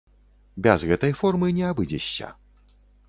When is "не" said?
1.59-1.65